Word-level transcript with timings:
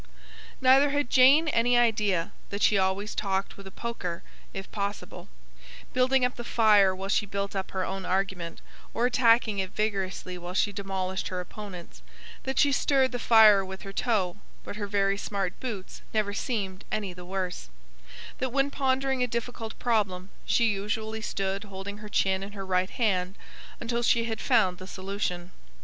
Neither 0.61 0.89
had 0.89 1.11
Jane 1.11 1.47
any 1.49 1.77
idea 1.77 2.31
that 2.49 2.63
she 2.63 2.75
always 2.75 3.13
talked 3.13 3.55
with 3.55 3.67
a 3.67 3.69
poker, 3.69 4.23
if 4.51 4.71
possible; 4.71 5.29
building 5.93 6.25
up 6.25 6.37
the 6.37 6.43
fire 6.43 6.95
while 6.95 7.07
she 7.07 7.27
built 7.27 7.55
up 7.55 7.69
her 7.69 7.85
own 7.85 8.03
argument; 8.03 8.61
or 8.95 9.05
attacking 9.05 9.59
it 9.59 9.75
vigorously, 9.75 10.39
while 10.39 10.55
she 10.55 10.71
demolished 10.71 11.27
her 11.27 11.39
opponent's; 11.39 12.01
that 12.45 12.57
she 12.57 12.71
stirred 12.71 13.11
the 13.11 13.19
fire 13.19 13.63
with 13.63 13.83
her 13.83 13.93
toe, 13.93 14.37
but 14.63 14.75
her 14.75 14.87
very 14.87 15.19
smart 15.19 15.59
boots 15.59 16.01
never 16.15 16.33
seemed 16.33 16.83
any 16.91 17.13
the 17.13 17.23
worse; 17.23 17.69
that 18.39 18.51
when 18.51 18.71
pondering 18.71 19.21
a 19.21 19.27
difficult 19.27 19.77
problem, 19.77 20.31
she 20.47 20.65
usually 20.65 21.21
stood 21.21 21.65
holding 21.65 21.99
her 21.99 22.09
chin 22.09 22.41
in 22.41 22.53
her 22.53 22.65
right 22.65 22.89
hand, 22.89 23.37
until 23.79 24.01
she 24.01 24.23
had 24.23 24.41
found 24.41 24.79
the 24.79 24.87
solution. 24.87 25.51